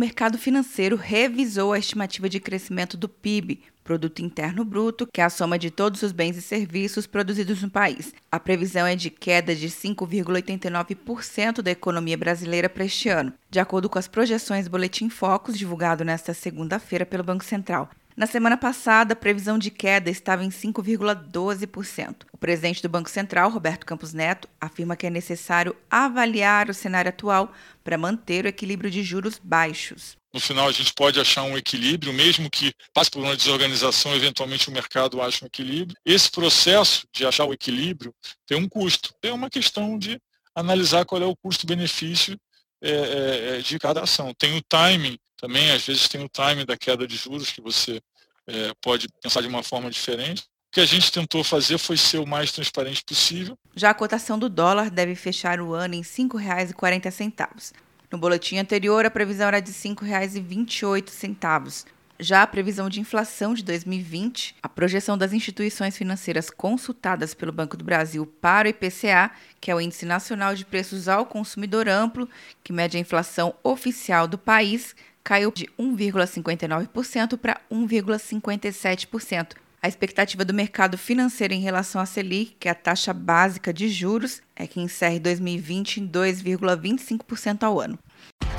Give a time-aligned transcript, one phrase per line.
[0.00, 5.28] mercado financeiro revisou a estimativa de crescimento do PIB, Produto Interno Bruto, que é a
[5.28, 8.14] soma de todos os bens e serviços produzidos no país.
[8.32, 13.90] A previsão é de queda de 5,89% da economia brasileira para este ano, de acordo
[13.90, 17.90] com as projeções Boletim Focus divulgado nesta segunda-feira pelo Banco Central.
[18.16, 22.26] Na semana passada, a previsão de queda estava em 5,12%.
[22.32, 27.08] O presidente do Banco Central, Roberto Campos Neto, afirma que é necessário avaliar o cenário
[27.08, 27.52] atual
[27.84, 30.16] para manter o equilíbrio de juros baixos.
[30.32, 34.68] No final, a gente pode achar um equilíbrio, mesmo que passe por uma desorganização, eventualmente
[34.68, 35.96] o mercado ache um equilíbrio.
[36.04, 38.14] Esse processo de achar o equilíbrio
[38.46, 39.12] tem um custo.
[39.22, 40.20] É uma questão de
[40.54, 42.38] analisar qual é o custo-benefício
[42.82, 44.32] é, é, é de cada ação.
[44.34, 48.00] Tem o timing também, às vezes tem o timing da queda de juros que você
[48.46, 50.42] é, pode pensar de uma forma diferente.
[50.42, 53.58] O que a gente tentou fazer foi ser o mais transparente possível.
[53.74, 57.72] Já a cotação do dólar deve fechar o ano em R$ 5,40.
[58.12, 61.86] No boletim anterior, a previsão era de R$ 5,28.
[62.22, 67.78] Já a previsão de inflação de 2020, a projeção das instituições financeiras consultadas pelo Banco
[67.78, 72.28] do Brasil para o IPCA, que é o Índice Nacional de Preços ao Consumidor Amplo,
[72.62, 79.54] que mede a inflação oficial do país, caiu de 1,59% para 1,57%.
[79.82, 83.88] A expectativa do mercado financeiro em relação à Selic, que é a taxa básica de
[83.88, 87.98] juros, é que encerre 2020 em 2,25% ao ano.